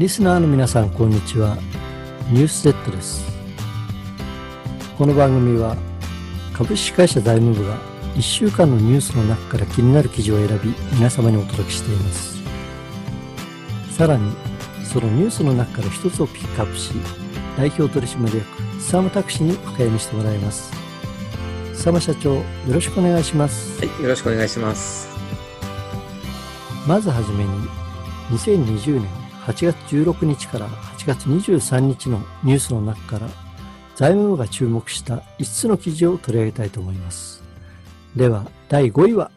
[0.00, 1.56] リスナーの皆さん、こんにちは。
[2.28, 3.24] ニュース Z です。
[4.98, 5.76] この番組は、
[6.52, 7.78] 株式会社財務部が
[8.16, 12.42] 1週間のニュースの中から気になる記事を選び、皆様にお届けしています。
[13.96, 14.32] さらに、
[14.82, 16.90] そのニュースの中から一つをピックアップし、
[17.56, 18.44] 代表取締役、
[18.78, 20.72] 佐山拓司に深読みしてもらいます。
[21.70, 23.78] 佐山社長、よろしくお願いします。
[23.78, 25.08] はい、よろしくお願いします。
[26.84, 27.50] まずはじめに、
[28.32, 33.28] 2020年8月16日から8月23日のニュースの中から
[33.94, 37.42] 財務部が注目した5つの記事を取り上げたいと思います。
[38.16, 39.30] では、第5位は？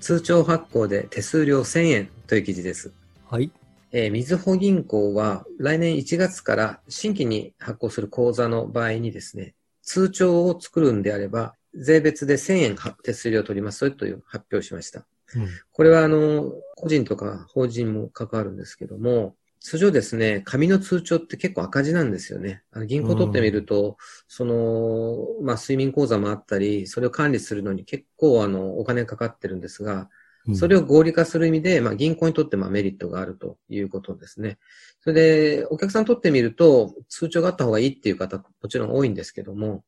[0.00, 2.92] 通帳発行で手数料1000円という記事です。
[3.30, 3.52] はい。
[3.92, 15.06] えー、みずほ銀行は来年1月から新規に発行する口座の場合にですね、通帳を作るんであれば、税別で1000円手数料を取りますという発表をしました。
[15.36, 22.62] うん、これはあの、個人とか法人も関わるんですけども、通常ですね、紙の通帳って結構赤字なんですよね。
[22.72, 23.94] あの銀行取ってみると、うん、
[24.26, 30.10] その、まあ、睡眠口座もあったり、それを管理するのに結構あの、お金かかってるんですが、
[30.54, 34.58] それを合理化する意味で、まあ、銀行にとってまあメリットがあるということですね。
[35.00, 35.14] それ
[35.60, 39.84] で、お客さんにとってみると、通帳があった方がいいっていう方、もちろん多いんですけども、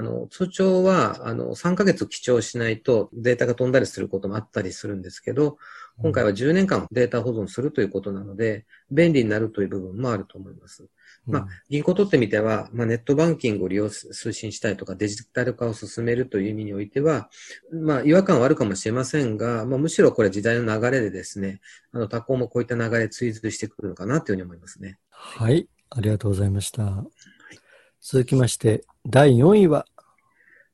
[0.00, 5.58] あの、通帳は、あの、3ヶ月記帳しないとデータが飛んだりすることもあったりするんですけど、
[5.98, 10.88] 今回は10年間データ保存するということなので、便利になるという部分もあると思います。
[11.26, 17.28] まあ、銀行とってみては、まあ、ネットバンキングを利用推進したいとか、デジタル化を進めるという意味においては、
[17.70, 21.60] まあ、違和感はあるかもしれませんが、まあ、むしろこれ時代の流れでですね、
[21.92, 24.98] あの、他行もこういった流れ追随してくるのかなというふうに思いますね。
[25.10, 26.84] はい、ありがとうございました。
[26.84, 27.58] はい、
[28.00, 29.86] 続きまして、第4位は、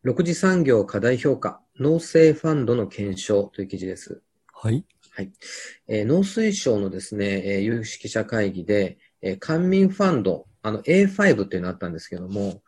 [0.04, 4.20] 6次産業課題評価、農政ファンドの検証という記事です。
[4.52, 4.84] はい。
[5.12, 5.30] はい。
[5.86, 12.60] えー、農水省のですね、えー、有識者会議で、えー、官民ファンド、あの A5 っていうのがあったんですけども、うん、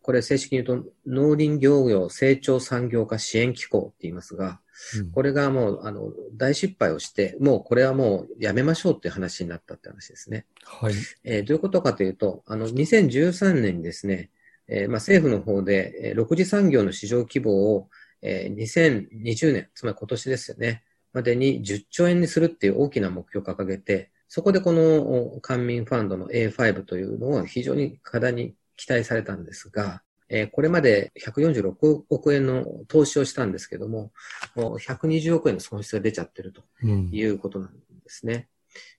[0.00, 4.60] これ正式に言うと農林業業成長産業化支援機構って言いますが、
[4.96, 10.46] うん、これがもうあの大失敗をして、もうこれはもうやめましょうっていう話になったって話ですね。
[10.64, 10.94] はい。
[11.24, 14.30] えー、どういうことかというと、あの2013年にですね、
[14.70, 17.88] えー、まあ、政府の方で、えー、6次産業の市場規模を、
[18.22, 34.12] えー、2020年、つまり今年ですよね、までに10兆円にするっていう大きな目標を掲げて、そこでこの官民ファンドの A5 というのは非常に課題に期待されたんですが、えー、これまで146億円の投資をしたんですけども、
[34.54, 37.76] もう120億円の損失が出ちゃってるということなんで
[38.06, 38.34] すね。
[38.34, 38.44] うん、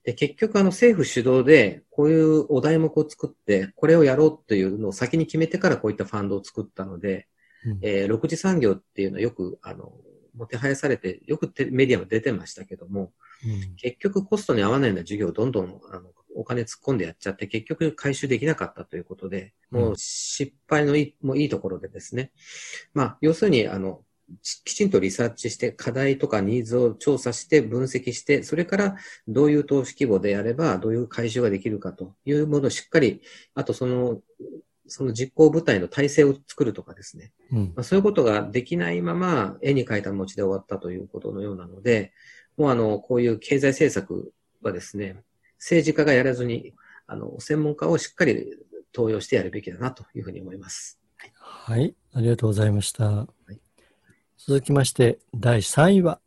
[0.04, 7.28] で結局あの政府主導でこういうお題目を作って、これをやろうというのを先に決めてからこういったファンドを作ったので、
[7.66, 9.92] うん、えー、6次産業っていうのはよくあの
[10.36, 13.12] もてはやされて、よくメディアも出てましたけども、
[13.46, 22.32] うん、結局コストに合わないような事業をどんどんあのお金突っ込んでやっちゃって、結局回収できなかったということで、もう失敗のいい,、もういいところでですね。
[22.94, 24.03] まあ、要するに、あの、
[24.64, 28.96] きちんとリサーチして課題とかニーズを調査して分析して、それから
[29.28, 33.22] どういう投資規模であればどういう回収ができるかというものをしっかり、
[33.56, 34.22] あとその
[34.91, 42.12] その実行部隊の体制を作るとかですね、うん、まあ、そういうことができないまま絵に描いた餅で終わったということのようなので、
[42.58, 45.24] もうあの、こういう経済政策はですね、
[45.58, 46.74] 政治家がやらずに、
[47.08, 48.58] あの、専門家をしっかり
[48.94, 51.00] 登用してやるべきだなというふうに思います。
[51.38, 53.06] はい、ありがとうございました。
[53.06, 53.59] はい、
[54.47, 56.19] 続きまして、第3位は、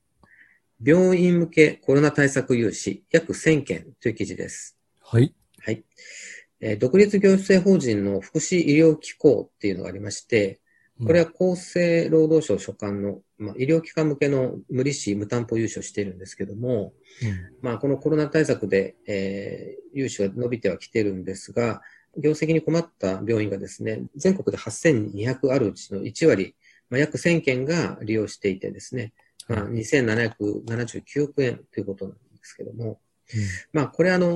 [0.80, 4.78] 病院向けコロナ対策融資約1000件という記事です。
[5.02, 5.34] はい。
[5.58, 5.82] はい。
[6.60, 10.60] え独立行政法人の福祉医療機構っていうのがありまして、
[11.04, 21.82] これは厚生労働省所管の、まあ、医療機関向けの無利子無担保融資をしているんですけども、うん、まあ、このコロナ対策で、えー、融資が伸びてはきてるんですが、
[22.16, 26.55] 業績に困った病院がですね、全国で8200あるうちの1割、
[26.94, 29.12] まあ、約1000件が利用していてですね、
[29.49, 32.85] まあ、2779億円ということなんですけども、
[33.35, 33.41] うん、
[33.73, 34.29] まあ、これあの、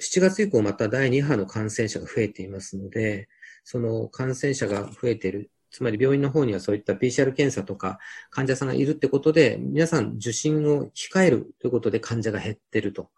[0.00, 3.28] 7月以降また第2波の感染者が増えていますので、
[3.64, 7.98] その感染者が増えている、つまり病院の方にはそういった PCR 検査とか
[8.30, 13.10] 患者さんがいるってことで、皆さん受診を控えるということで患者が減っていると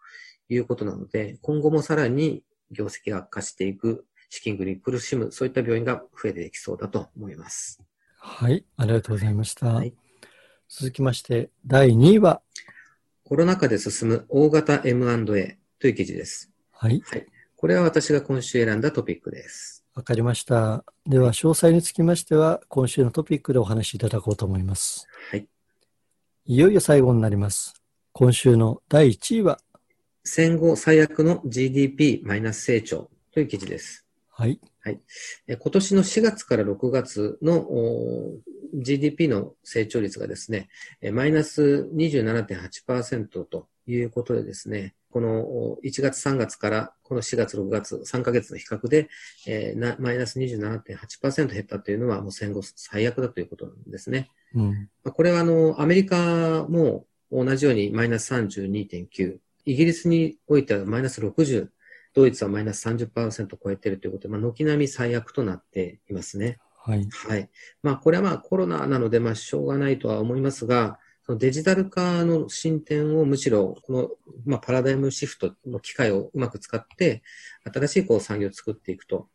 [0.49, 7.79] いうことなので、今後もさらに業績が悪化していく、資金繰りに苦しむ、そういった病院が増えていきそうだと思います。
[8.27, 9.67] はい、ありがとうございました。
[9.67, 9.93] はい、
[10.67, 12.41] 続きまして、第2位は、
[13.23, 16.51] コロナ禍で進む大型 M&A という記事です。
[16.71, 17.01] はい。
[17.05, 17.25] はい。
[17.55, 19.85] これは私が今週選んだトピックです。
[19.93, 20.83] わかりました。
[21.05, 25.07] では、詳細につきましては、今週のトピックでお話しいただこうと思います。
[25.31, 25.47] はい。
[26.45, 27.75] いよいよ最後になります。
[28.11, 29.59] 今週の第1位は、
[30.23, 34.04] 戦後最悪の GDP マイナス成長という記事です。
[34.37, 34.59] はい。
[34.81, 34.99] はい。
[35.47, 37.65] 今年の4月から6月の
[38.73, 40.67] GDP の成長率がですね、
[41.13, 49.07] マイナス27.8%ということでですね、この1月3月からこの4月6月3ヶ月の比較で、
[49.47, 54.29] えー、マイナス27.8%減ったというのはもう戦後最悪だということなんですね。
[54.53, 61.69] うん、これはあの、アメリカも同じようにマイナス32.9、イギリスにおいてはマイナス60、
[62.15, 66.57] ドイツはマイナス30%を超えているということで、まあ、軒並み最悪となっていますね。
[66.81, 67.07] はい。
[67.11, 67.49] はい。
[67.83, 74.09] まあ、これはまあコロナなので、まあ、しょうがないとは思いますが、そのデジタル化の進展をむしろ、この、
[74.45, 77.21] まあ、パラダイムシフトの機会をうまく使って、
[77.73, 79.27] 新しいこう産業を作っていくと。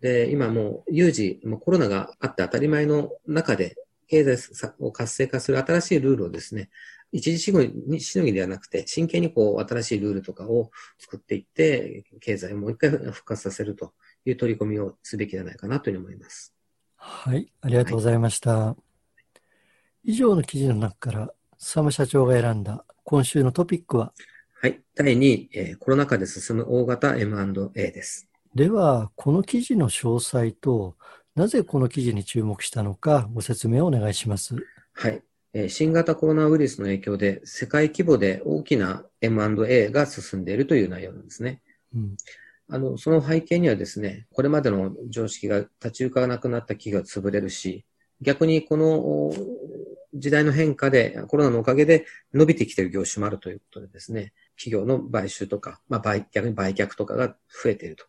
[0.00, 3.76] で、今もう有事、もうコロナがあって当たり前の中で、
[4.08, 6.68] 経済を活性化する新しいルールをですね、
[7.12, 13.94] 一時しのぎしのぎではなくて、真剣にこう、新しいルールとかを作っていって、経済をもう一回復活させると
[14.24, 16.52] いう取り込みをすべきじゃないかなというふうに思います。
[16.96, 18.56] はい、ありがとうございました。
[18.56, 18.76] は
[20.04, 24.12] い、以上の記事の中から、佐野社長が選んだ今週のトピックは？
[24.60, 28.28] はい、第2位、えー、コロナ禍で進む大型 M&A です。
[28.54, 30.96] では、この記事の詳細と、
[31.34, 34.56] なぜこの記事に注目したのか、ご説明をお願いします。
[34.94, 35.22] はい。
[35.68, 41.62] 新型コロナウイルスの影響で世界規模で大きな M&A が進んでいるという内容なんですね。
[41.94, 42.16] うん、
[42.68, 47.84] あの、その背景にはですね、これまでの常識が立ち行かなくなった企業が潰れるし、
[48.20, 49.32] 逆にこの
[50.14, 58.04] 時代の変化で、コロナのおかげで伸びてきている業種もあるということでですね、企業の買収とか、まあ、売逆に売却とかが増えていると。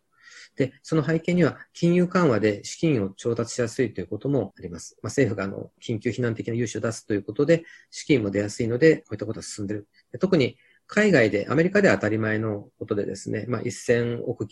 [0.58, 4.98] で、その背景には金融緩和で資金を調達しやすいということもあります。
[5.02, 9.86] まあ、政府があの緊急避難的な融資を出すということで、資金も出やすいので、こういったことが進んでいる。
[10.18, 10.56] 特に
[10.88, 14.48] 海外で、アメリカでは当たり前のことでですね、まあ、1000億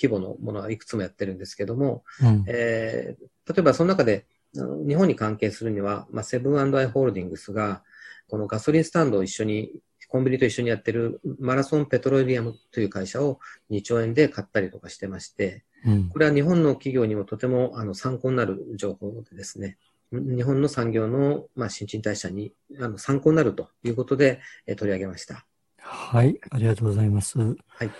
[0.00, 4.24] 規模のものはいくつもやってるんですけども、うん、えー、例えばその中で、
[4.54, 7.82] 日本に関係するには、まあ、セブンアイ・ホールディングスが、
[8.28, 9.72] このガソリンスタンドを一緒に
[10.10, 13.38] コンビニと一緒にやってるマラソンペトロリアムという会社を
[13.70, 19.78] 2兆円で買ったりとかしてまして、うん、これは日本の企業にもとてもあの参考になる情報でですね、
[20.10, 25.46] 日本の産業の、まあ、新陳代謝にあの参考になるということで、え取り上げました。
[25.78, 27.38] はい、ありがとうございます。
[27.38, 27.90] はい。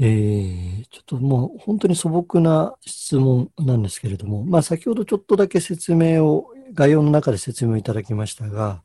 [0.00, 8.82] えー、ちょっともう本当に素朴な質問なんですけれども、まあ先ほどちょっとだけ説明を、概要の中で説明をいただきましたが、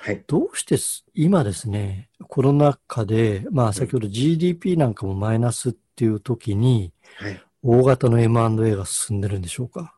[0.00, 0.76] はい、どうして
[1.14, 9.94] 今ですね、コロナ禍で、まあ先ほど GDP なんかもマイナスっていう時に、はい、大型の M&A が進んでるんでしょうか？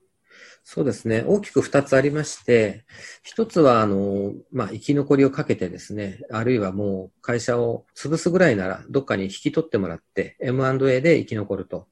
[0.70, 1.24] そうですね。
[1.26, 2.84] 大きく二つありまして、
[3.22, 11.88] 一つは、あの、まあ、生き残りをかけてですね、あるいはもう会社を潰すぐらいなら、どっかに引き取ってもらって、M&A で生き残ると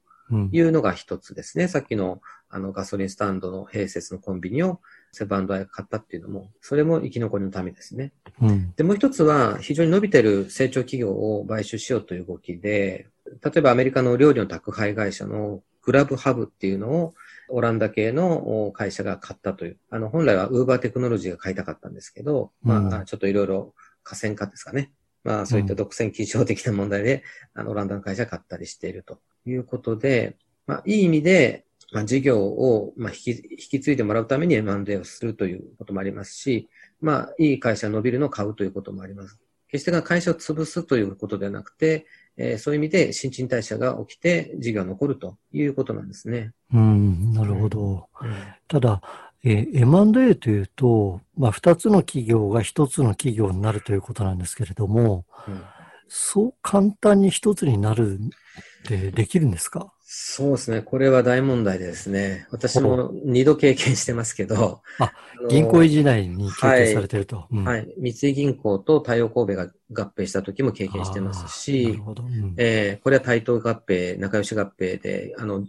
[0.53, 1.65] いうのが一つですね。
[1.65, 2.21] うん、さっきの、
[2.51, 8.13] あの、ガソリンスタンドの併設のコンビニをセブンアイが買ったっていうのも、それも生き残りのためですね。
[8.41, 13.09] うん、で、もう一つは、非常に伸びてる成長企業を買収しようという動きで、
[13.43, 17.15] 例えばアメリカの料理の宅配会社のグラブハブっていうのを、
[17.49, 19.79] オランダ系の会社が買ったという。
[19.91, 24.91] あの、本来はウーバーテクノロジーが買いたかったんですけど、うん、まあ、ちょっといろいろ河川化ですかね。
[25.23, 27.23] まあ、そういった独占基準的な問題で、
[27.55, 36.69] あの、オランダの会社が買ったりしているということで、まあ、いい意味で、まあ、事業を、まあ、引き、引き継いでもらうために M&A をするということもありますし、
[37.01, 39.39] まあ、いい会社伸びるのを買うということもあります。
[39.69, 46.53] 決して会社を潰すということではなくて、えー、そういう意味で新陳代謝が起きて事業が残るということなんですね。
[46.73, 48.09] うん、なるほど。
[48.21, 48.31] うん、
[48.69, 49.03] ただ、
[49.43, 55.63] えー、M&A というと、まあ、二つの企業が一つの企業になるということなんですけれども、うん、
[56.09, 59.93] そう簡単に一つになるってできるんですか？
[60.09, 60.83] そうですね。
[60.83, 62.47] これは大問題ですね。
[62.53, 64.81] 私も二度経験してますけど。
[65.01, 65.13] あ、
[65.49, 67.39] 銀行時代に経験されてると。
[67.39, 75.67] はい、うんはい、三井銀行と太陽神戸が合併した時も経験してますし、なるほどうん、えー、これは対等合併、仲良し合併で、あの、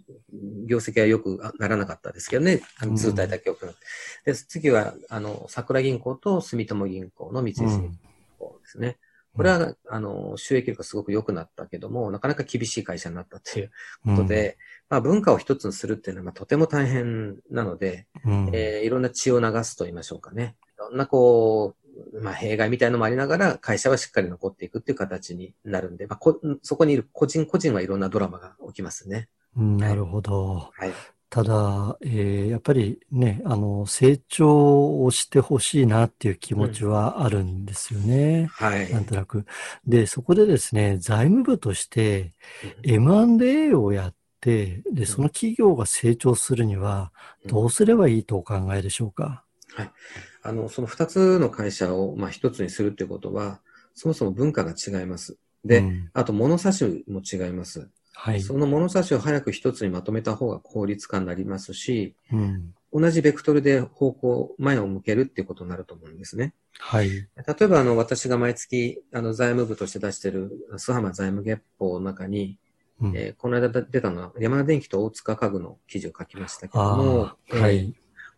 [0.68, 2.62] 業績はよくならなかったですけどね。
[2.78, 3.80] あの通体だけ良くなって。
[4.28, 7.98] うん、で、次は、あの、桜銀行と住友銀行の三井銀
[8.38, 8.98] 行ですね。
[9.38, 13.72] これは、あの、収益力がすごく良くなったけども、なかなか厳しい会社になったという
[14.04, 14.56] ことで、うん、
[14.90, 20.56] まあ文化を一つにするっていうのは、まあ、とても大変なので、うん、えー、いろんな血を流すと言いましょうかね。
[20.76, 21.76] いろんなこ
[22.14, 29.30] う、まあ弊害みたいのもありながら、会社はしっかり残っていくっていう形になるんで、まあこ、そこにいる個人個人はいろんなドラマが起きますね。
[29.56, 30.72] うん、なるほど。
[30.74, 30.92] はい。
[31.30, 38.48] ただ、えーやっぱりね、あの、成長をしてほしいなっていう気持ちはあるんですよね。
[38.54, 38.92] はい。
[38.92, 39.46] なんとなく。
[39.86, 42.34] で、そこでですね、財務部として
[42.86, 47.12] うん M&A をやって、で、その企業が成長するには、
[47.46, 49.44] どうすればいいとお考えでしょうか？
[50.44, 53.60] あの、その二つの会社を、まあ、一つにするっていうことは、
[53.94, 55.38] そもそも文化が違います。
[55.66, 57.90] で、うんあと物差しも違います。
[58.20, 58.42] はい。
[58.42, 62.74] その物差しを早く一つにまとめた方が効率化になりますし、うん。
[62.92, 66.54] 同じベクトルで方向、前を向けるっていうことになると思うんですね。
[66.80, 67.10] はい。
[67.10, 67.28] 例
[67.62, 72.58] えば、あの、私が毎月、あの、財務部として出している、須浜財務月報の中に、
[73.00, 77.94] うんえーこの間出たのは、山田電機と大塚家具の記事を書きましたけどもはえーい。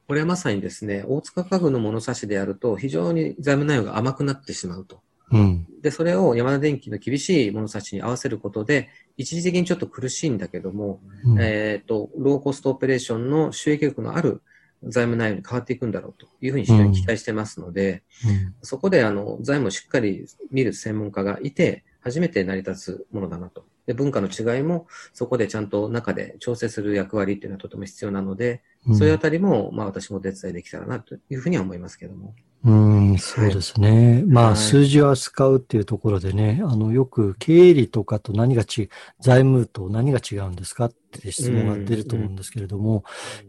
[0.08, 5.02] これはまさにですね、大塚家具の物差しでやると、非常に財務内容が甘くなってしまうと。
[5.32, 5.68] うん。
[5.82, 14.42] で、それを山田電機の厳しい物差しに合わせることで、一時的にちょっと苦しいんだけども、うんえっ、と、ローコストオペレーションの収益力のある
[14.84, 23.66] 財務内容に変わっていくんだろうというふうに非常に期待してますので、うんそこであの財務をしっかり見る専門家がいて、初めて成り立つものだなと。
[23.86, 32.34] で、文化の違いもそこでちゃんと中で調整する役割っていうのはとても必要なので、うんそういうあたりも、まあ私もお手伝いできたらなというふうには思いますけども。
[32.64, 34.24] うん、そうですね。
[34.28, 38.90] まあ、はい数字を扱うっていうところでね、あの、よく経理とかと何が違う、
[39.22, 43.04] 財務と何が違うんですかって質問が出ると思うんですけれども、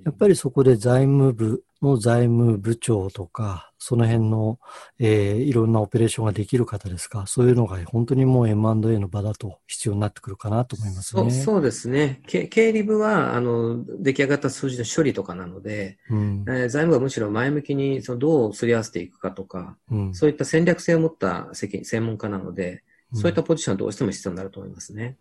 [0.05, 4.59] やっぱりそこで財務部の財務部長とか、その辺の、
[4.99, 11.31] えーいろんなオペレーションができる方ですか、そういうのが本当にもう M&A の場だと必要になってくるかなと思いますね。
[11.31, 12.21] そうですね。
[12.27, 22.83] け経理部は、あの、出来上がった数字の処理とかなので、うんえー財務はむしろ前向きにそのどうすり合わせていくかとか、うんそういった戦略性を持った責任専門家なので、
[23.15, 25.17] そういったポジションはどうしても必要になると思いますね。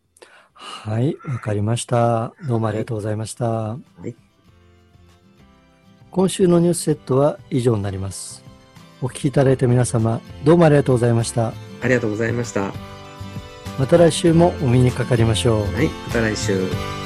[0.53, 2.33] はい、わかりました。
[2.47, 3.45] どうもありがとうございました。
[3.45, 4.15] はい
[6.11, 8.43] 今週のニュースセットは以上になります。
[9.01, 11.49] お聞きいただいた皆様、どうもありがとうございました。
[11.49, 12.73] ありがとうございました。
[13.77, 15.61] また来週もお見にかかりましょう。
[15.73, 16.98] はい、また来週。